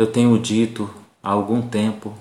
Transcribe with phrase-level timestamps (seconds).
[0.00, 0.88] Eu tenho dito
[1.22, 2.14] há algum tempo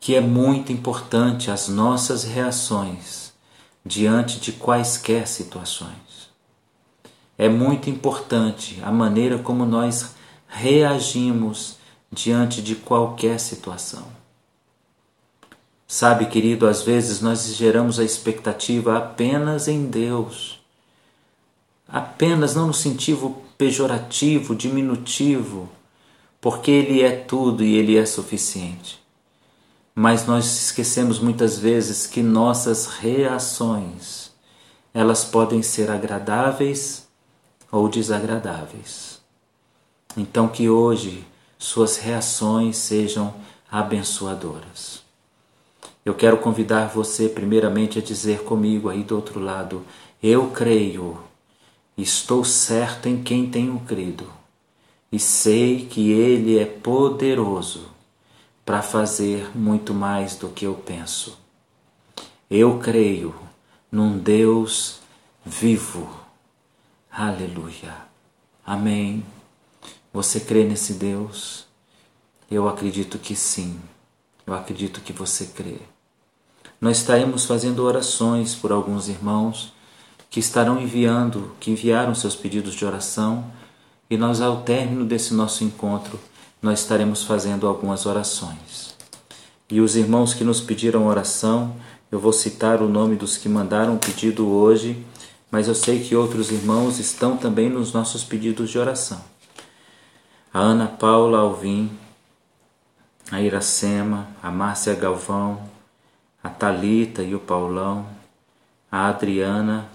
[0.00, 3.32] que é muito importante as nossas reações
[3.84, 6.28] diante de quaisquer situações.
[7.38, 10.16] É muito importante a maneira como nós
[10.48, 11.76] reagimos
[12.10, 14.02] diante de qualquer situação.
[15.86, 20.58] Sabe, querido, às vezes nós geramos a expectativa apenas em Deus.
[21.86, 25.70] Apenas não no sentido pejorativo, diminutivo,
[26.46, 29.02] porque Ele é tudo e Ele é suficiente.
[29.92, 34.30] Mas nós esquecemos muitas vezes que nossas reações,
[34.94, 37.08] elas podem ser agradáveis
[37.68, 39.20] ou desagradáveis.
[40.16, 41.26] Então que hoje
[41.58, 43.34] suas reações sejam
[43.68, 45.02] abençoadoras.
[46.04, 49.84] Eu quero convidar você primeiramente a dizer comigo aí do outro lado:
[50.22, 51.18] eu creio
[51.98, 54.45] Estou certo em quem tenho crido
[55.16, 57.88] e sei que Ele é poderoso
[58.66, 61.38] para fazer muito mais do que eu penso.
[62.50, 63.34] Eu creio
[63.90, 65.00] num Deus
[65.42, 66.06] vivo.
[67.10, 67.96] Aleluia.
[68.62, 69.24] Amém.
[70.12, 71.66] Você crê nesse Deus?
[72.50, 73.80] Eu acredito que sim.
[74.46, 75.78] Eu acredito que você crê.
[76.78, 79.72] Nós estaremos fazendo orações por alguns irmãos
[80.28, 83.50] que estarão enviando, que enviaram seus pedidos de oração,
[84.08, 86.18] e nós, ao término desse nosso encontro,
[86.62, 88.94] nós estaremos fazendo algumas orações.
[89.68, 91.74] E os irmãos que nos pediram oração,
[92.10, 95.04] eu vou citar o nome dos que mandaram o pedido hoje,
[95.50, 99.20] mas eu sei que outros irmãos estão também nos nossos pedidos de oração.
[100.54, 101.90] A Ana Paula Alvim,
[103.30, 105.60] a Iracema, a Márcia Galvão,
[106.42, 108.06] a Talita e o Paulão,
[108.90, 109.88] a Adriana,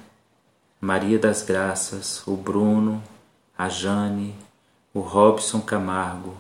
[0.81, 3.01] Maria das Graças, o Bruno,
[3.61, 4.33] a Jane,
[4.91, 6.35] o Robson Camargo,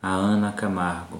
[0.00, 1.18] a Ana Camargo.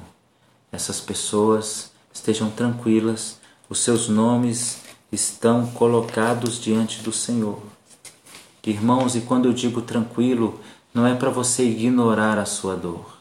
[0.70, 7.60] Essas pessoas estejam tranquilas, os seus nomes estão colocados diante do Senhor.
[8.64, 10.60] Irmãos, e quando eu digo tranquilo,
[10.94, 13.18] não é para você ignorar a sua dor.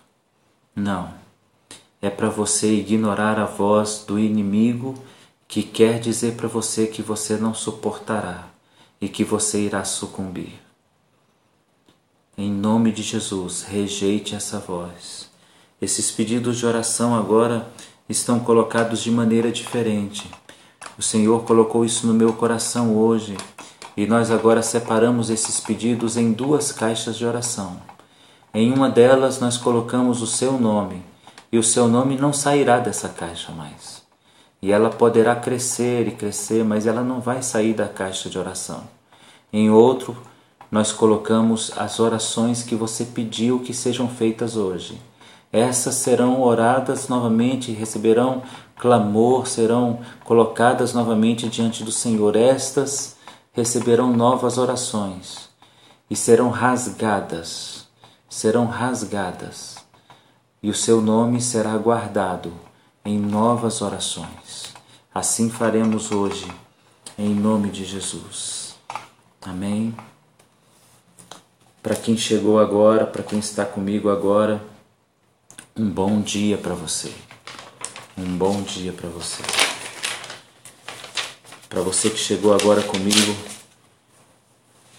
[0.76, 1.12] Não.
[2.00, 4.94] É para você ignorar a voz do inimigo
[5.48, 8.48] que quer dizer para você que você não suportará
[9.02, 10.61] e que você irá sucumbir.
[12.38, 15.30] Em nome de Jesus, rejeite essa voz.
[15.82, 17.68] Esses pedidos de oração agora
[18.08, 20.32] estão colocados de maneira diferente.
[20.98, 23.36] O Senhor colocou isso no meu coração hoje
[23.98, 27.82] e nós agora separamos esses pedidos em duas caixas de oração.
[28.54, 31.04] Em uma delas nós colocamos o seu nome
[31.52, 34.04] e o seu nome não sairá dessa caixa mais.
[34.62, 38.84] E ela poderá crescer e crescer, mas ela não vai sair da caixa de oração.
[39.52, 40.16] Em outro,
[40.72, 45.00] nós colocamos as orações que você pediu que sejam feitas hoje.
[45.52, 48.42] Essas serão oradas novamente, receberão
[48.78, 52.38] clamor, serão colocadas novamente diante do Senhor.
[52.38, 53.18] Estas
[53.52, 55.50] receberão novas orações
[56.10, 57.88] e serão rasgadas,
[58.30, 59.76] serão rasgadas,
[60.64, 62.54] e o seu nome será guardado
[63.04, 64.74] em novas orações.
[65.14, 66.50] Assim faremos hoje,
[67.18, 68.76] em nome de Jesus.
[69.42, 69.94] Amém.
[71.82, 74.64] Para quem chegou agora, para quem está comigo agora,
[75.76, 77.12] um bom dia para você.
[78.16, 79.42] Um bom dia para você.
[81.68, 83.36] Para você que chegou agora comigo,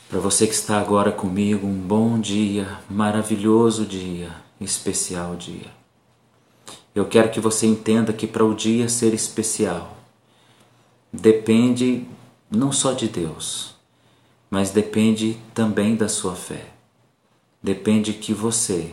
[0.09, 5.71] para você que está agora comigo, um bom dia, maravilhoso dia, especial dia.
[6.95, 9.97] Eu quero que você entenda que para o dia ser especial,
[11.13, 12.09] depende
[12.51, 13.77] não só de Deus,
[14.53, 16.67] mas depende também da sua fé.
[17.63, 18.93] Depende que você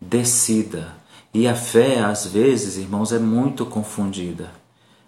[0.00, 0.94] decida.
[1.34, 4.52] E a fé, às vezes, irmãos, é muito confundida.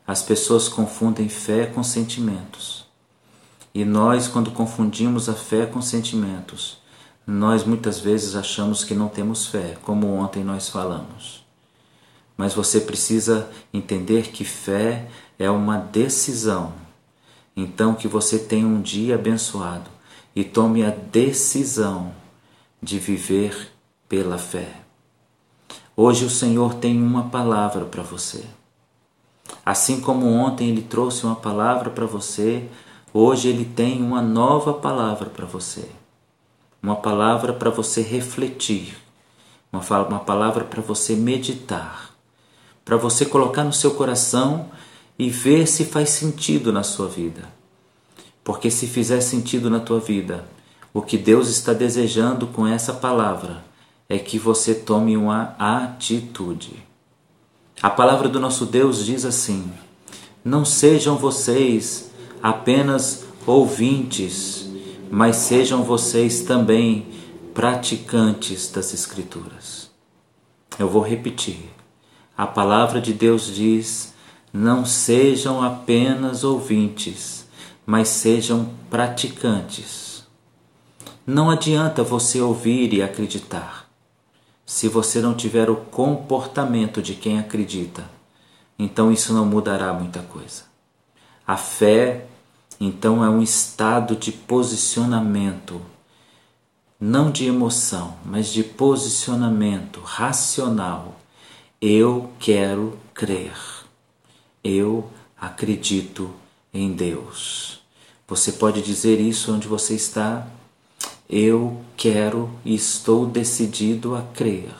[0.04, 2.84] As pessoas confundem fé com sentimentos.
[3.72, 6.78] E nós, quando confundimos a fé com sentimentos,
[7.24, 11.42] nós muitas vezes achamos que não temos fé, como ontem nós falamos
[12.42, 15.06] mas você precisa entender que fé
[15.38, 16.72] é uma decisão.
[17.56, 19.90] Então, que você tenha um dia abençoado
[20.34, 22.12] e tome a decisão
[22.82, 23.72] de viver
[24.08, 24.80] pela fé.
[25.96, 28.44] Hoje o Senhor tem uma palavra para você.
[29.64, 32.68] Assim como ontem Ele trouxe uma palavra para você,
[33.12, 35.88] hoje Ele tem uma nova palavra para você.
[36.82, 38.96] Uma palavra para você refletir,
[39.70, 42.12] uma, palavra para você meditar
[42.84, 44.70] para você colocar no seu coração
[45.18, 47.48] e ver se faz sentido na sua vida.
[48.42, 50.44] Porque se fizer sentido na tua vida,
[50.92, 53.64] o que Deus está desejando com essa palavra
[54.08, 56.82] é que você tome uma atitude.
[57.80, 59.72] A palavra do nosso Deus diz assim:
[60.44, 62.10] Não sejam vocês
[62.42, 64.68] apenas ouvintes,
[65.10, 67.06] mas sejam vocês também
[67.54, 69.90] praticantes das Escrituras.
[70.78, 71.70] Eu vou repetir.
[72.36, 74.11] A palavra de Deus diz:
[74.52, 77.46] Não sejam apenas ouvintes,
[77.86, 80.24] mas sejam praticantes.
[81.26, 83.88] Não adianta você ouvir e acreditar.
[84.66, 88.10] Se você não tiver o comportamento de quem acredita,
[88.78, 90.64] então isso não mudará muita coisa.
[91.46, 92.26] A fé,
[92.80, 95.80] então, é um estado de posicionamento,
[96.98, 101.16] não de emoção, mas de posicionamento racional.
[101.80, 103.81] Eu quero crer.
[104.62, 106.32] Eu acredito
[106.72, 107.82] em Deus.
[108.28, 110.46] Você pode dizer isso onde você está?
[111.28, 114.72] Eu quero e estou decidido a crer.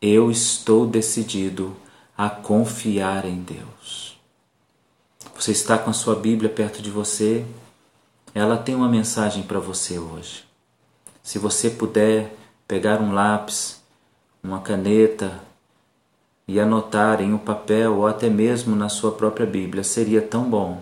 [0.00, 1.76] Eu estou decidido
[2.16, 4.18] a confiar em Deus.
[5.34, 7.46] Você está com a sua Bíblia perto de você?
[8.34, 10.44] Ela tem uma mensagem para você hoje.
[11.22, 12.34] Se você puder
[12.66, 13.80] pegar um lápis,
[14.42, 15.47] uma caneta
[16.48, 20.80] e anotar em um papel ou até mesmo na sua própria Bíblia, seria tão bom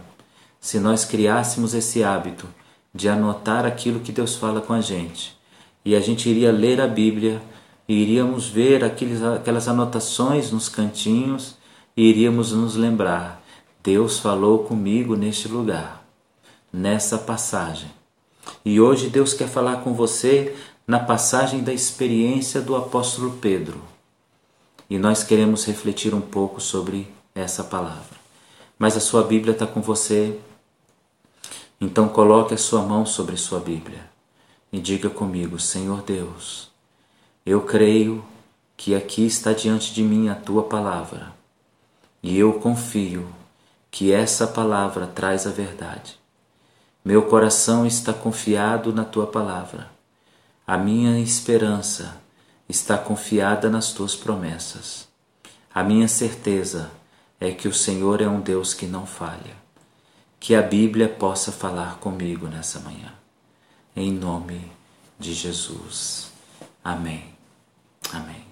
[0.60, 2.46] se nós criássemos esse hábito
[2.94, 5.36] de anotar aquilo que Deus fala com a gente.
[5.84, 7.42] E a gente iria ler a Bíblia
[7.88, 11.56] e iríamos ver aqueles, aquelas anotações nos cantinhos
[11.96, 13.42] e iríamos nos lembrar:
[13.82, 16.04] Deus falou comigo neste lugar,
[16.72, 17.90] nessa passagem.
[18.64, 20.54] E hoje Deus quer falar com você
[20.86, 23.95] na passagem da experiência do apóstolo Pedro.
[24.88, 28.16] E nós queremos refletir um pouco sobre essa palavra.
[28.78, 30.38] Mas a sua Bíblia está com você,
[31.80, 34.08] então coloque a sua mão sobre sua Bíblia
[34.72, 36.70] e diga comigo: Senhor Deus,
[37.44, 38.24] eu creio
[38.76, 41.34] que aqui está diante de mim a tua palavra
[42.22, 43.28] e eu confio
[43.90, 46.18] que essa palavra traz a verdade.
[47.04, 49.88] Meu coração está confiado na tua palavra.
[50.66, 52.20] A minha esperança
[52.68, 55.08] está confiada nas tuas promessas.
[55.74, 56.90] A minha certeza
[57.40, 59.66] é que o Senhor é um Deus que não falha
[60.38, 63.12] que a Bíblia possa falar comigo nessa manhã.
[63.96, 64.70] Em nome
[65.18, 66.30] de Jesus.
[66.84, 67.24] Amém.
[68.12, 68.44] Amém.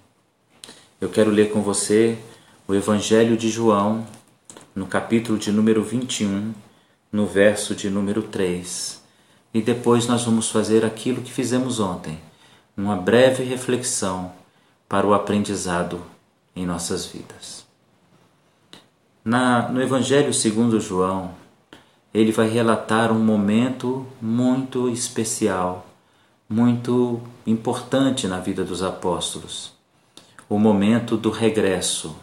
[1.00, 2.18] Eu quero ler com você
[2.66, 4.04] o Evangelho de João,
[4.74, 6.52] no capítulo de número 21,
[7.12, 9.00] no verso de número 3.
[9.52, 12.18] E depois nós vamos fazer aquilo que fizemos ontem,
[12.76, 14.32] uma breve reflexão
[14.88, 16.02] para o aprendizado
[16.54, 17.64] em nossas vidas.
[19.24, 21.34] Na, no Evangelho segundo João,
[22.12, 25.86] ele vai relatar um momento muito especial,
[26.48, 29.72] muito importante na vida dos apóstolos.
[30.48, 32.14] O momento do regresso.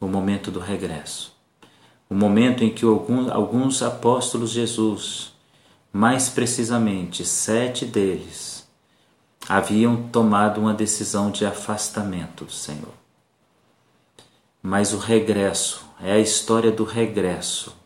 [0.00, 1.32] O momento do regresso.
[2.08, 5.32] O momento em que alguns, alguns apóstolos Jesus,
[5.92, 8.57] mais precisamente sete deles,
[9.48, 12.94] haviam tomado uma decisão de afastamento do Senhor.
[14.62, 17.78] Mas o regresso, é a história do regresso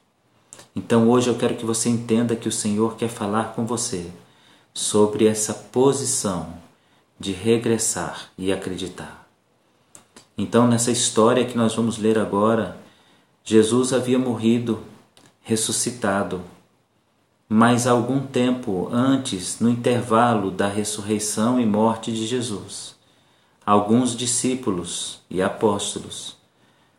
[0.75, 4.11] então hoje eu quero que você entenda que o Senhor quer falar com você
[4.73, 6.55] sobre essa posição
[7.21, 9.29] de regressar e acreditar.
[10.37, 12.79] Então, nessa história que nós vamos ler agora,
[13.45, 14.83] Jesus havia morrido,
[15.43, 16.43] ressuscitado,
[17.55, 22.97] mas algum tempo antes, no intervalo da ressurreição e morte de Jesus,
[23.67, 26.35] alguns discípulos e apóstolos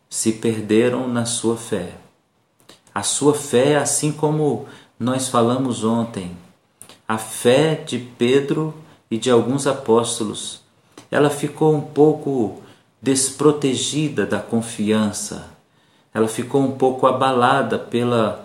[0.08, 1.94] se perderam na sua fé.
[2.94, 6.36] A sua fé, assim como nós falamos ontem,
[7.08, 8.72] a fé de Pedro
[9.10, 10.60] e de alguns apóstolos,
[11.10, 12.62] ela ficou um pouco
[13.02, 15.50] desprotegida da confiança,
[16.14, 18.43] ela ficou um pouco abalada pela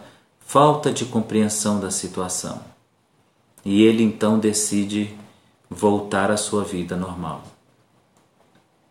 [0.49, 2.59] falta de compreensão da situação.
[3.63, 5.15] E ele então decide
[5.69, 7.43] voltar à sua vida normal.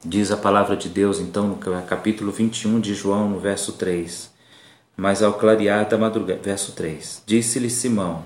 [0.05, 4.31] Diz a palavra de Deus, então, no capítulo 21 de João, no verso 3:
[4.97, 6.41] mas ao clarear da madrugada.
[6.41, 8.23] Verso 3: Disse-lhe Simão,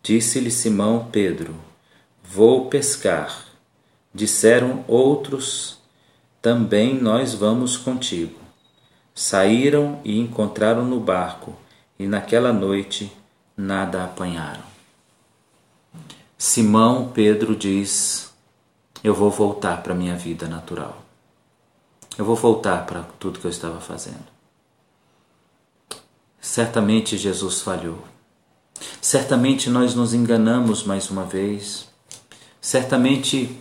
[0.00, 1.52] disse-lhe Simão Pedro:
[2.22, 3.44] Vou pescar.
[4.14, 5.80] Disseram outros:
[6.40, 8.38] Também nós vamos contigo.
[9.12, 11.56] Saíram e encontraram no barco,
[11.98, 13.12] e naquela noite
[13.56, 14.62] nada apanharam.
[16.36, 18.32] Simão Pedro diz:
[19.02, 21.02] Eu vou voltar para a minha vida natural.
[22.16, 24.26] Eu vou voltar para tudo que eu estava fazendo.
[26.40, 27.98] Certamente Jesus falhou.
[29.00, 31.88] Certamente nós nos enganamos mais uma vez.
[32.60, 33.58] Certamente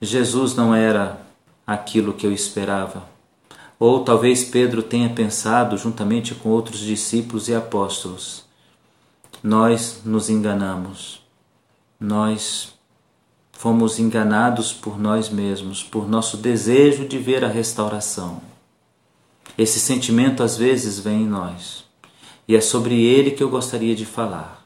[0.00, 1.20] Jesus não era
[1.66, 3.04] aquilo que eu esperava.
[3.80, 8.44] Ou talvez Pedro tenha pensado, juntamente com outros discípulos e apóstolos,
[9.42, 11.22] nós nos enganamos,
[11.98, 12.74] nós
[13.52, 18.42] fomos enganados por nós mesmos, por nosso desejo de ver a restauração.
[19.56, 21.84] Esse sentimento às vezes vem em nós
[22.46, 24.62] e é sobre ele que eu gostaria de falar.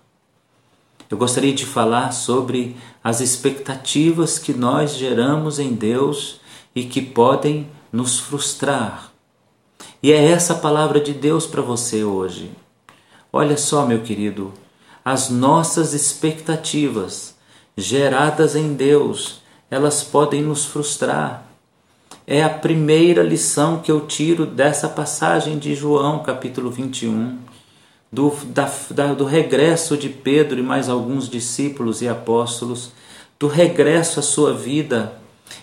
[1.08, 6.40] Eu gostaria de falar sobre as expectativas que nós geramos em Deus
[6.74, 9.12] e que podem nos frustrar.
[10.02, 12.50] E é essa palavra de Deus para você hoje.
[13.32, 14.52] Olha só, meu querido,
[15.04, 17.36] as nossas expectativas
[17.76, 21.46] geradas em Deus, elas podem nos frustrar.
[22.26, 27.38] É a primeira lição que eu tiro dessa passagem de João, capítulo 21,
[28.10, 32.90] do, da, da, do regresso de Pedro e mais alguns discípulos e apóstolos,
[33.38, 35.12] do regresso à sua vida.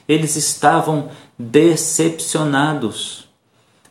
[0.07, 1.09] Eles estavam
[1.49, 3.27] decepcionados.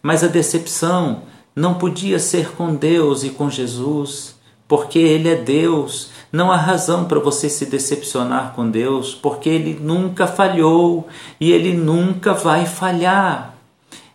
[0.03, 1.23] Mas a decepção
[1.55, 4.37] não podia ser com Deus e com Jesus,
[4.69, 6.11] porque Ele é Deus.
[6.33, 11.09] Não há razão para você se decepcionar com Deus, porque Ele nunca falhou
[11.41, 13.57] e Ele nunca vai falhar.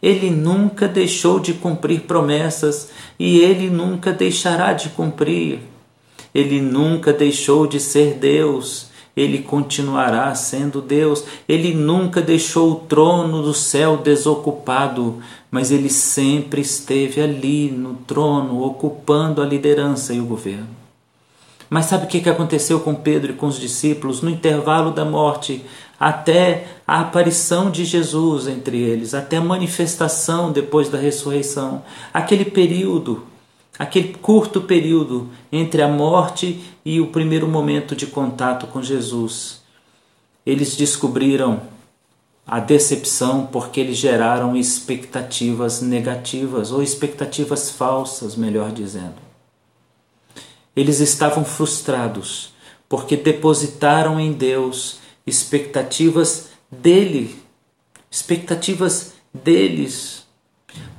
[0.02, 5.60] Ele nunca deixou de cumprir promessas e Ele nunca deixará de cumprir.
[6.34, 11.24] Ele nunca deixou de ser Deus ele continuará sendo Deus.
[11.48, 15.20] Ele nunca deixou o trono do céu desocupado,
[15.50, 20.68] mas ele sempre esteve ali no trono, ocupando a liderança e o governo.
[21.70, 25.64] Mas sabe o que aconteceu com Pedro e com os discípulos no intervalo da morte,
[26.00, 31.84] até a aparição de Jesus entre eles, até a manifestação depois da ressurreição?
[32.14, 33.24] Aquele período
[33.78, 39.62] aquele curto período entre a morte e o primeiro momento de contato com Jesus.
[40.46, 41.62] Eles descobriram
[42.48, 49.16] a decepção porque eles geraram expectativas negativas ou expectativas falsas, melhor dizendo.
[50.76, 52.54] Eles estavam frustrados
[52.88, 57.36] porque depositaram em Deus expectativas dele,
[58.12, 60.24] expectativas deles.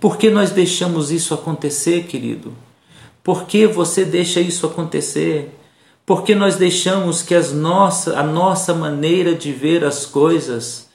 [0.01, 2.66] Por que nós deixamos isso acontecer, querido?
[3.27, 5.51] Por que você deixa isso acontecer?
[6.07, 10.89] Por que nós deixamos que as nossa, a nossa maneira de ver as coisas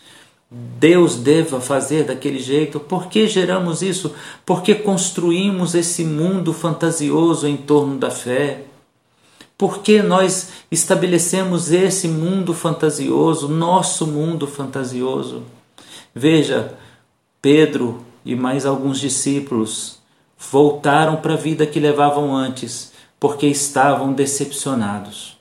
[0.49, 2.79] Deus deva fazer daquele jeito?
[2.79, 4.15] Por que geramos isso?
[4.45, 8.63] Porque construímos esse mundo fantasioso em torno da fé?
[9.57, 15.43] Por que nós estabelecemos esse mundo fantasioso, nosso mundo fantasioso?
[16.15, 16.77] Veja,
[17.41, 20.00] Pedro e mais alguns discípulos
[20.49, 25.37] voltaram para a vida que levavam antes, porque estavam decepcionados.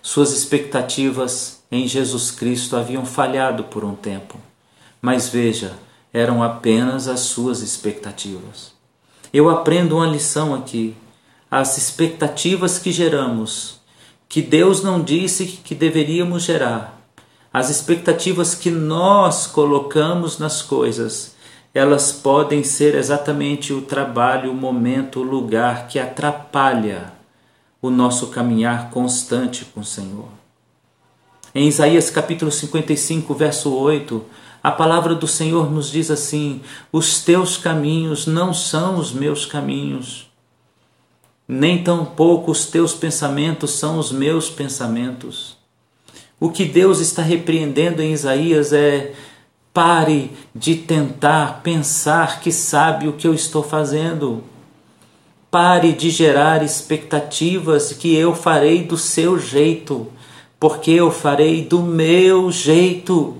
[0.00, 4.38] Suas expectativas em Jesus Cristo haviam falhado por um tempo,
[5.00, 5.72] mas veja,
[6.12, 8.72] eram apenas as suas expectativas.
[9.32, 10.94] Eu aprendo uma lição aqui.
[11.50, 13.80] As expectativas que geramos,
[14.28, 16.98] que Deus não disse que deveríamos gerar,
[17.52, 21.31] as expectativas que nós colocamos nas coisas,
[21.74, 27.12] elas podem ser exatamente o trabalho, o momento, o lugar que atrapalha
[27.80, 30.28] o nosso caminhar constante com o Senhor.
[31.54, 34.24] Em Isaías capítulo 55, verso 8,
[34.62, 36.62] a palavra do Senhor nos diz assim:
[36.92, 40.30] Os teus caminhos não são os meus caminhos,
[41.48, 45.56] nem tampouco os teus pensamentos são os meus pensamentos.
[46.38, 49.12] O que Deus está repreendendo em Isaías é
[49.72, 54.44] Pare de tentar pensar que sabe o que eu estou fazendo.
[55.50, 60.08] Pare de gerar expectativas que eu farei do seu jeito,
[60.60, 63.38] porque eu farei do meu jeito.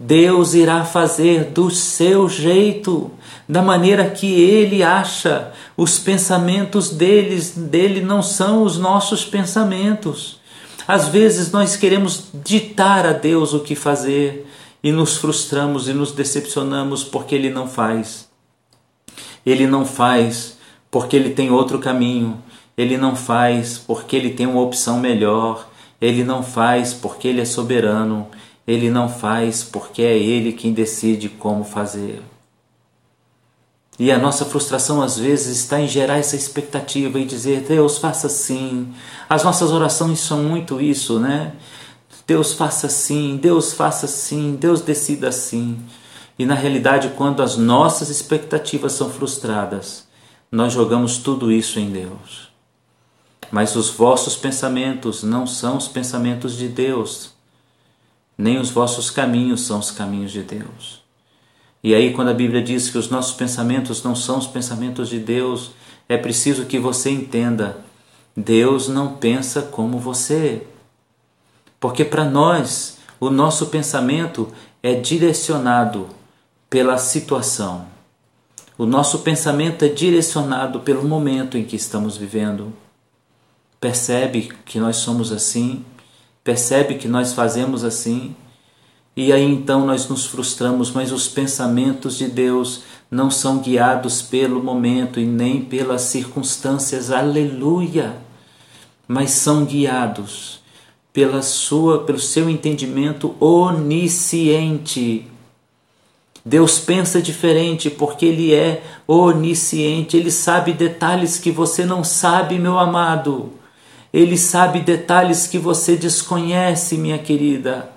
[0.00, 3.10] Deus irá fazer do seu jeito,
[3.46, 5.52] da maneira que ele acha.
[5.76, 10.40] Os pensamentos deles, dele não são os nossos pensamentos.
[10.88, 14.45] Às vezes nós queremos ditar a Deus o que fazer
[14.86, 18.28] e nos frustramos e nos decepcionamos porque ele não faz.
[19.44, 20.58] Ele não faz
[20.92, 22.40] porque ele tem outro caminho.
[22.78, 25.68] Ele não faz porque ele tem uma opção melhor.
[26.00, 28.28] Ele não faz porque ele é soberano.
[28.64, 32.22] Ele não faz porque é ele quem decide como fazer.
[33.98, 38.28] E a nossa frustração às vezes está em gerar essa expectativa e dizer: Deus, faça
[38.28, 38.94] assim.
[39.28, 41.54] As nossas orações são muito isso, né?
[42.26, 45.78] Deus faça assim, Deus faça assim, Deus decida assim.
[46.38, 50.06] E na realidade, quando as nossas expectativas são frustradas,
[50.50, 52.50] nós jogamos tudo isso em Deus.
[53.50, 57.34] Mas os vossos pensamentos não são os pensamentos de Deus.
[58.38, 61.00] nem os vossos caminhos são os caminhos de Deus.
[61.82, 65.18] E aí, quando a Bíblia diz que os nossos pensamentos não são os pensamentos de
[65.18, 65.70] Deus,
[66.06, 67.78] é preciso que você entenda:
[68.36, 70.66] Deus não pensa como você.
[71.78, 74.48] Porque para nós, o nosso pensamento
[74.82, 76.08] é direcionado
[76.68, 77.86] pela situação.
[78.78, 82.72] O nosso pensamento é direcionado pelo momento em que estamos vivendo.
[83.80, 85.84] Percebe que nós somos assim?
[86.44, 88.36] Percebe que nós fazemos assim?
[89.16, 94.62] E aí então nós nos frustramos, mas os pensamentos de Deus não são guiados pelo
[94.62, 98.16] momento e nem pelas circunstâncias, aleluia,
[99.08, 100.60] mas são guiados
[101.16, 105.26] pela sua, pelo seu entendimento onisciente.
[106.44, 112.78] Deus pensa diferente porque ele é onisciente, ele sabe detalhes que você não sabe, meu
[112.78, 113.54] amado.
[114.12, 117.90] Ele sabe detalhes que você desconhece, minha querida.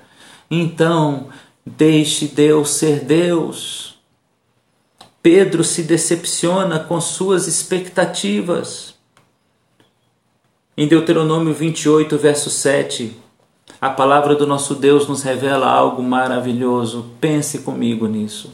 [0.49, 1.27] Então,
[1.65, 3.99] deixe Deus ser Deus.
[5.21, 8.95] Pedro se decepciona com suas expectativas.
[10.81, 13.13] Em Deuteronômio 28, verso 7,
[13.81, 17.07] a palavra do nosso Deus nos revela algo maravilhoso.
[17.19, 18.49] Pense comigo nisso.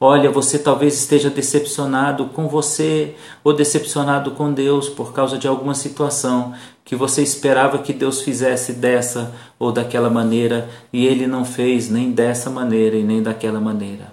[0.00, 3.14] Olha, você talvez esteja decepcionado com você
[3.44, 8.72] ou decepcionado com Deus por causa de alguma situação que você esperava que Deus fizesse
[8.72, 14.10] dessa ou daquela maneira e ele não fez nem dessa maneira e nem daquela maneira.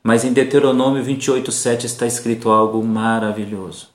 [0.00, 3.88] Mas em Deuteronômio 28:7 está escrito algo maravilhoso.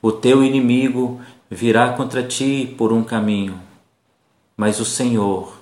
[0.00, 3.60] O teu inimigo virá contra ti por um caminho,
[4.56, 5.58] mas o Senhor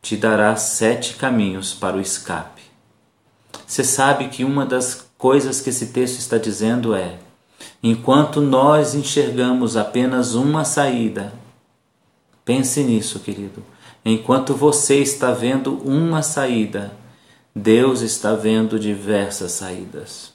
[0.00, 2.62] te dará sete caminhos para o escape.
[3.66, 7.18] Você sabe que uma das coisas que esse texto está dizendo é:
[7.82, 11.32] enquanto nós enxergamos apenas uma saída,
[12.44, 13.62] pense nisso, querido.
[14.04, 16.92] Enquanto você está vendo uma saída,
[17.54, 20.32] Deus está vendo diversas saídas.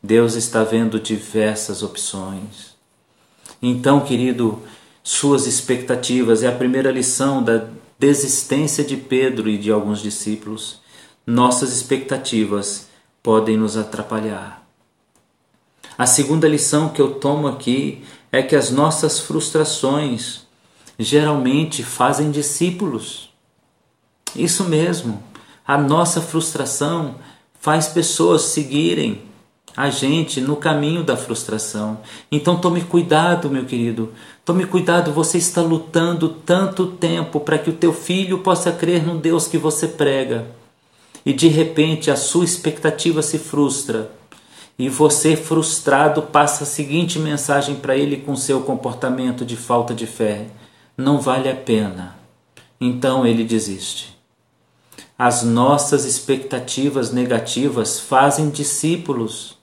[0.00, 2.71] Deus está vendo diversas opções.
[3.62, 4.60] Então, querido,
[5.04, 10.82] suas expectativas é a primeira lição da desistência de Pedro e de alguns discípulos
[11.24, 12.88] nossas expectativas
[13.22, 14.66] podem nos atrapalhar.
[15.96, 20.42] A segunda lição que eu tomo aqui é que as nossas frustrações
[20.98, 23.30] geralmente fazem discípulos.
[24.34, 25.22] Isso mesmo,
[25.64, 27.16] a nossa frustração
[27.60, 29.22] faz pessoas seguirem
[29.76, 31.98] a gente no caminho da frustração.
[32.30, 34.12] Então tome cuidado, meu querido.
[34.44, 39.18] Tome cuidado, você está lutando tanto tempo para que o teu filho possa crer no
[39.18, 40.46] Deus que você prega
[41.24, 44.10] e de repente a sua expectativa se frustra
[44.78, 50.06] e você, frustrado, passa a seguinte mensagem para ele com seu comportamento de falta de
[50.06, 50.46] fé:
[50.96, 52.16] não vale a pena.
[52.80, 54.18] Então ele desiste.
[55.16, 59.56] As nossas expectativas negativas fazem discípulos.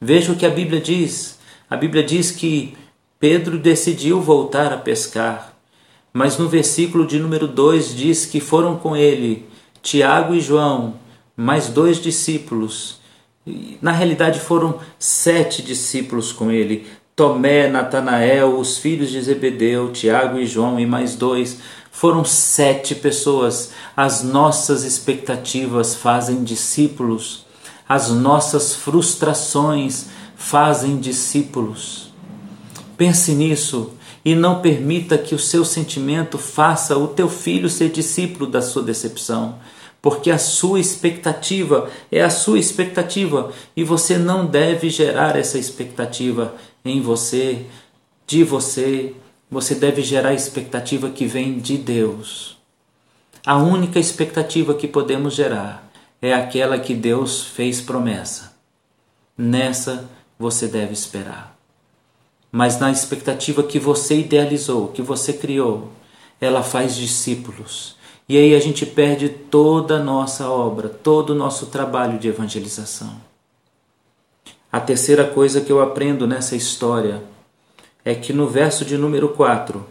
[0.00, 1.38] Veja o que a Bíblia diz.
[1.68, 2.76] A Bíblia diz que
[3.18, 5.54] Pedro decidiu voltar a pescar,
[6.12, 9.48] mas no versículo de número 2 diz que foram com ele
[9.82, 10.94] Tiago e João,
[11.36, 13.00] mais dois discípulos.
[13.80, 20.46] Na realidade foram sete discípulos com ele: Tomé, Natanael, os filhos de Zebedeu, Tiago e
[20.46, 21.58] João e mais dois.
[21.90, 23.72] Foram sete pessoas.
[23.96, 27.44] As nossas expectativas fazem discípulos,
[27.88, 32.12] as nossas frustrações fazem discípulos.
[32.96, 38.50] Pense nisso e não permita que o seu sentimento faça o teu filho ser discípulo
[38.50, 39.58] da sua decepção,
[40.02, 46.54] porque a sua expectativa é a sua expectativa e você não deve gerar essa expectativa
[46.84, 47.64] em você,
[48.26, 49.14] de você.
[49.50, 52.58] Você deve gerar a expectativa que vem de Deus.
[53.46, 55.87] A única expectativa que podemos gerar
[56.20, 58.56] é aquela que Deus fez promessa.
[59.36, 61.58] Nessa você deve esperar
[62.50, 65.90] mas na expectativa que você idealizou, que você criou,
[66.40, 67.96] ela faz discípulos.
[68.28, 73.20] E aí a gente perde toda a nossa obra, todo o nosso trabalho de evangelização.
[74.70, 77.22] A terceira coisa que eu aprendo nessa história
[78.04, 79.84] é que no verso de número 4,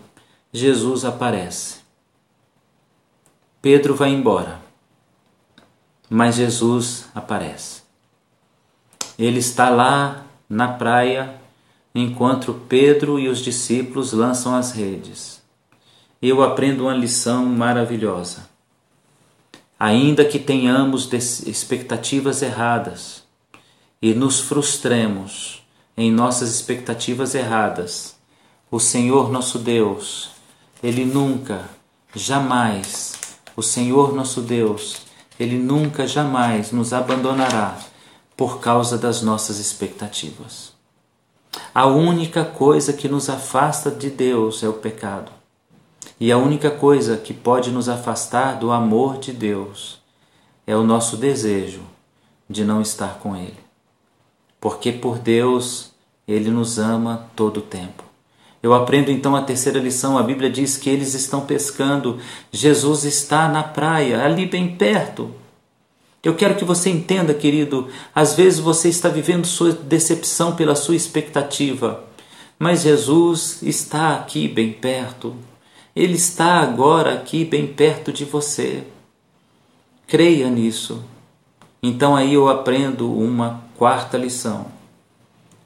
[0.53, 1.77] Jesus aparece.
[3.61, 4.56] Pedro vai embora,
[6.09, 7.81] mas Jesus aparece.
[9.17, 11.35] Ele está lá na praia
[11.93, 15.41] enquanto Pedro e os discípulos lançam as redes.
[16.21, 18.47] Eu aprendo uma lição maravilhosa.
[19.79, 23.23] Ainda que tenhamos expectativas erradas
[24.01, 25.63] e nos frustremos
[25.95, 28.15] em nossas expectativas erradas,
[28.69, 30.29] o Senhor nosso Deus,
[30.83, 31.69] Ele nunca,
[32.15, 33.15] jamais
[33.55, 35.06] O Senhor nosso Deus,
[35.39, 37.77] Ele nunca jamais nos abandonará
[38.35, 40.73] por causa das nossas expectativas.
[41.73, 45.31] A única coisa que nos afasta de Deus é o pecado.
[46.19, 49.99] E a única coisa que pode nos afastar do amor de Deus
[50.65, 51.81] é o nosso desejo
[52.49, 53.59] de não estar com Ele.
[54.59, 55.91] Porque por Deus
[56.27, 58.06] Ele nos ama todo o tempo.
[58.61, 60.17] Eu aprendo então a terceira lição.
[60.17, 62.19] A Bíblia diz que eles estão pescando.
[62.51, 65.31] Jesus está na praia, ali bem perto.
[66.23, 70.95] Eu quero que você entenda, querido, às vezes você está vivendo sua decepção pela sua
[70.95, 72.03] expectativa,
[72.59, 75.35] mas Jesus está aqui bem perto.
[75.95, 78.83] Ele está agora aqui bem perto de você.
[80.05, 81.03] Creia nisso.
[81.81, 84.76] Então aí eu aprendo uma quarta lição.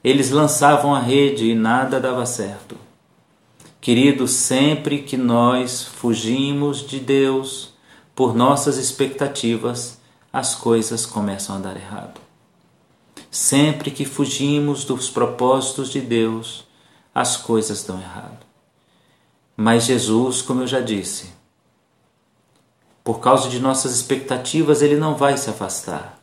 [0.04, 2.76] Eles lançavam a rede e nada dava certo.
[3.80, 7.72] Querido, sempre que nós fugimos de Deus
[8.14, 9.98] por nossas expectativas,
[10.32, 12.20] as coisas começam a dar errado.
[13.30, 16.64] Sempre que fugimos dos propósitos de Deus,
[17.14, 18.44] as coisas dão errado.
[19.56, 21.32] Mas Jesus, como eu já disse,
[23.04, 26.21] por causa de nossas expectativas, ele não vai se afastar.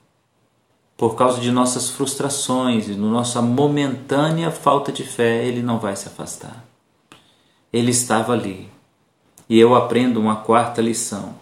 [1.00, 6.10] Por causa de nossas frustrações e nossa momentânea falta de fé, ele não vai se
[6.10, 6.66] afastar.
[7.72, 8.70] Ele estava ali.
[9.48, 11.36] E eu aprendo uma quarta lição.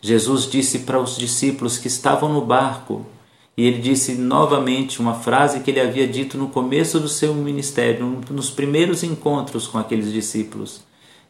[0.00, 3.06] Jesus disse para os discípulos que estavam no barco,
[3.56, 8.20] e ele disse novamente uma frase que ele havia dito no começo do seu ministério,
[8.30, 10.80] nos primeiros encontros com aqueles discípulos.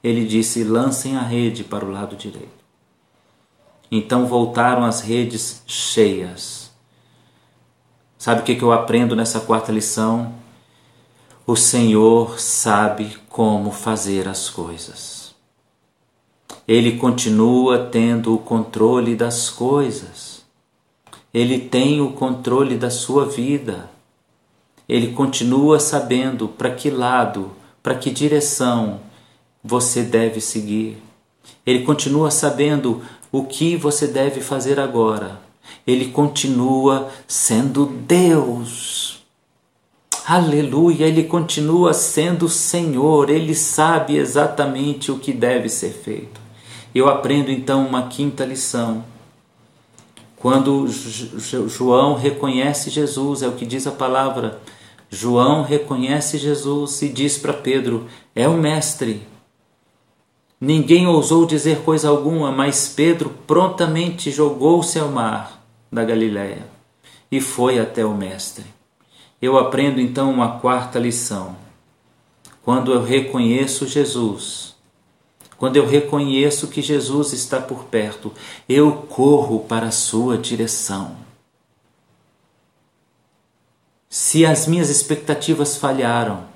[0.03, 2.49] Ele disse: lancem a rede para o lado direito.
[3.91, 6.62] Então voltaram as redes cheias.
[8.23, 10.33] Sabe o que eu aprendo nessa quarta lição?
[11.45, 15.35] O Senhor sabe como fazer as coisas.
[16.69, 20.45] Ele continua tendo o controle das coisas.
[21.35, 23.91] Ele tem o controle da sua vida.
[24.89, 27.51] Ele continua sabendo para que lado,
[27.83, 29.01] para que direção
[29.65, 31.03] você deve seguir.
[31.67, 35.41] Ele continua sabendo o que você deve fazer agora.
[35.87, 39.23] Ele continua sendo Deus.
[40.25, 46.41] Aleluia, ele continua sendo Senhor, ele sabe exatamente o que deve ser feito.
[46.95, 49.05] Eu aprendo então uma quinta lição.
[50.37, 54.61] Quando João reconhece Jesus, é o que diz a palavra.
[55.11, 59.32] João reconhece Jesus e diz para Pedro: É o Mestre.
[60.65, 66.69] Ninguém ousou dizer coisa alguma, mas Pedro prontamente jogou-se ao mar da Galiléia
[67.33, 68.65] e foi até o Mestre.
[69.41, 71.57] Eu aprendo então uma quarta lição.
[72.63, 74.77] Quando eu reconheço Jesus,
[75.59, 78.33] quando eu reconheço que Jesus está por perto,
[78.69, 81.17] eu corro para a sua direção.
[84.09, 86.52] Se as minhas expectativas falharam,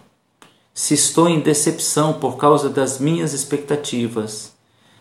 [0.77, 4.53] se estou em decepção por causa das minhas expectativas,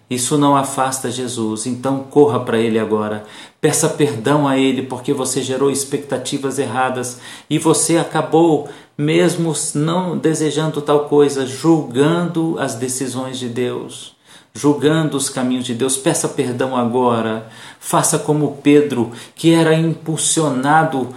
[0.10, 3.26] isso não afasta Jesus, então corra para Ele agora.
[3.60, 10.82] Peça perdão a Ele porque você gerou expectativas erradas e você acabou, mesmo não desejando
[10.82, 14.16] tal coisa, julgando as decisões de Deus,
[14.54, 15.98] julgando os caminhos de Deus.
[15.98, 17.50] Peça perdão agora.
[17.82, 21.10] Faça como Pedro, que era impulsionado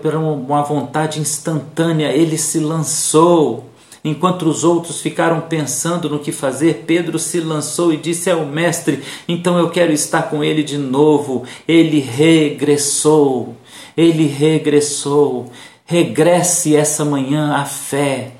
[0.00, 3.71] por uma vontade instantânea, ele se lançou
[4.04, 9.02] Enquanto os outros ficaram pensando no que fazer, Pedro se lançou e disse ao Mestre:
[9.28, 11.44] Então eu quero estar com ele de novo.
[11.68, 13.56] Ele regressou.
[13.96, 15.52] Ele regressou.
[15.84, 18.32] Regresse essa manhã à fé.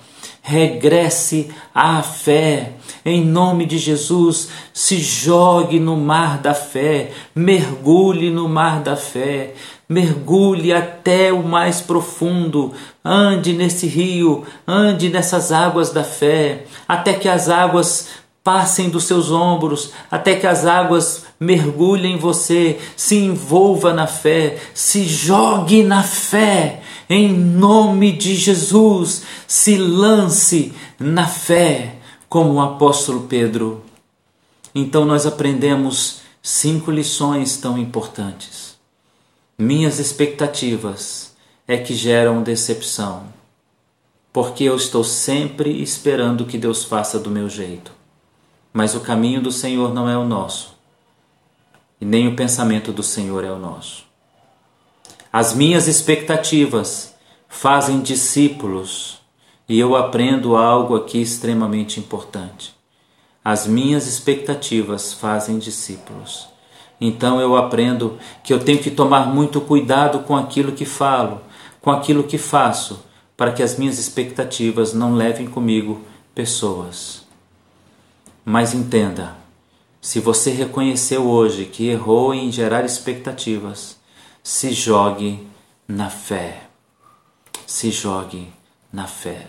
[0.43, 2.73] Regresse à fé.
[3.05, 9.55] Em nome de Jesus, se jogue no mar da fé, mergulhe no mar da fé,
[9.93, 12.73] mergulhe até o mais profundo,
[13.05, 18.09] ande nesse rio, ande nessas águas da fé, até que as águas
[18.43, 24.59] passem dos seus ombros, até que as águas mergulhem em você, se envolva na fé,
[24.73, 31.97] se jogue na fé, em nome de Jesus, se lance na fé,
[32.29, 33.83] como o apóstolo Pedro.
[34.75, 38.62] Então nós aprendemos cinco lições tão importantes.
[39.65, 41.37] Minhas expectativas
[41.69, 43.27] é que geram decepção,
[44.33, 47.93] porque eu estou sempre esperando que Deus faça do meu jeito.
[48.73, 50.77] Mas o caminho do Senhor não é o nosso,
[52.01, 54.05] e nem o pensamento do Senhor é o nosso.
[55.33, 57.15] As minhas expectativas
[57.49, 59.21] fazem discípulos,
[59.69, 62.75] e eu aprendo algo aqui extremamente importante.
[63.45, 66.52] As minhas expectativas fazem discípulos.
[67.05, 71.41] Então eu aprendo que eu tenho que tomar muito cuidado com aquilo que falo,
[71.81, 73.05] com aquilo que faço,
[73.37, 76.01] para que as minhas expectativas não levem comigo
[76.33, 77.27] pessoas.
[78.45, 79.37] Mas entenda,
[80.01, 83.97] se você reconheceu hoje que errou em gerar expectativas,
[84.41, 85.45] se jogue
[85.89, 86.69] na fé.
[87.67, 88.47] Se jogue
[88.93, 89.49] na fé.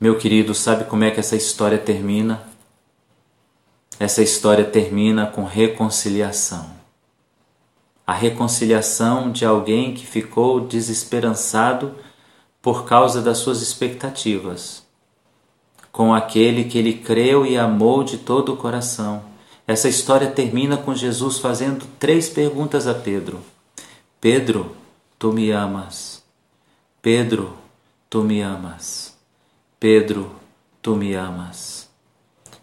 [0.00, 2.47] Meu querido, sabe como é que essa história termina?
[3.98, 6.70] Essa história termina com reconciliação.
[8.06, 11.94] A reconciliação de alguém que ficou desesperançado
[12.62, 14.84] por causa das suas expectativas,
[15.90, 19.24] com aquele que ele creu e amou de todo o coração.
[19.66, 23.40] Essa história termina com Jesus fazendo três perguntas a Pedro:
[24.20, 24.76] Pedro,
[25.18, 26.22] tu me amas?
[27.02, 27.56] Pedro,
[28.08, 29.16] tu me amas?
[29.78, 30.30] Pedro,
[30.80, 31.77] tu me amas?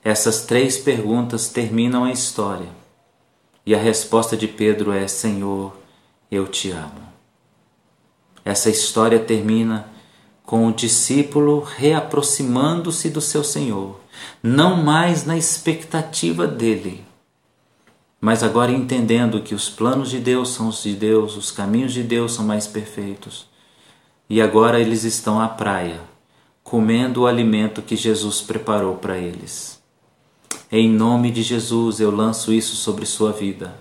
[0.06, 2.70] Essas três perguntas terminam a história.
[3.66, 5.76] E a resposta de Pedro é: Senhor,
[6.30, 7.02] eu te amo.
[8.46, 9.90] Essa história termina
[10.44, 14.00] com o discípulo reaproximando-se do seu Senhor,
[14.44, 17.04] não mais na expectativa dele,
[18.22, 22.04] mas agora entendendo que os planos de Deus são os de Deus, os caminhos de
[22.04, 23.48] Deus são mais perfeitos.
[24.30, 26.00] E agora eles estão à praia,
[26.64, 29.75] comendo o alimento que Jesus preparou para eles.
[30.78, 33.80] Em nome de Jesus eu lanço isso sobre sua vida.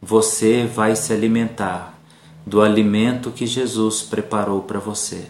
[0.00, 1.98] Você vai se alimentar
[2.46, 5.28] do alimento que Jesus preparou para você,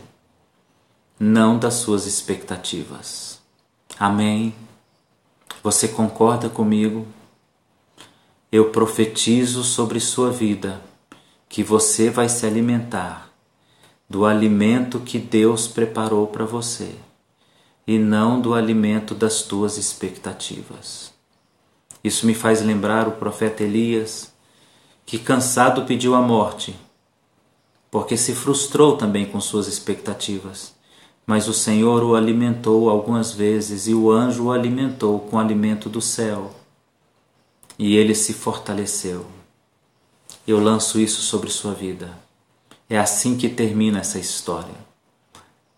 [1.18, 3.40] não das suas expectativas.
[3.98, 4.54] Amém?
[5.62, 7.06] Você concorda comigo?
[8.52, 10.82] Eu profetizo sobre sua vida
[11.48, 13.30] que você vai se alimentar
[14.10, 16.94] do alimento que Deus preparou para você
[17.86, 21.12] e não do alimento das tuas expectativas.
[22.02, 24.32] Isso me faz lembrar o profeta Elias,
[25.04, 26.74] que cansado pediu a morte,
[27.90, 30.74] porque se frustrou também com suas expectativas.
[31.24, 35.88] Mas o Senhor o alimentou algumas vezes e o anjo o alimentou com o alimento
[35.88, 36.54] do céu.
[37.78, 39.26] E ele se fortaleceu.
[40.46, 42.16] Eu lanço isso sobre sua vida.
[42.88, 44.74] É assim que termina essa história.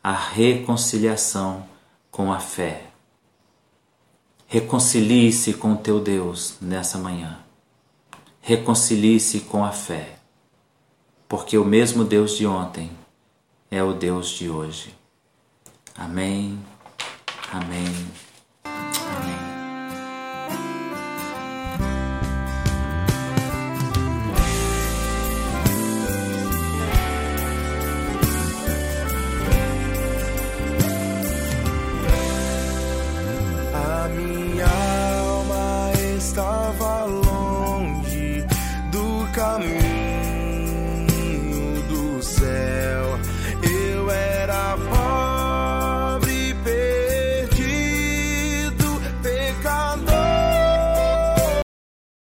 [0.03, 1.65] A reconciliação
[2.11, 2.87] com a fé.
[4.47, 7.39] Reconcilie-se com teu Deus nessa manhã.
[8.41, 10.19] Reconcilie-se com a fé,
[11.29, 12.91] porque o mesmo Deus de ontem
[13.71, 14.95] é o Deus de hoje.
[15.95, 16.59] Amém.
[17.53, 18.28] Amém.